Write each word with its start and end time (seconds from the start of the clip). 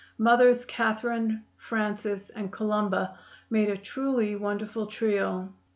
Mothers 0.17 0.65
Catherine, 0.65 1.43
Frances 1.57 2.31
and 2.31 2.51
Columba 2.51 3.19
made 3.51 3.69
a 3.69 3.77
truly 3.77 4.35
wonderful 4.35 4.87
trio. 4.87 5.53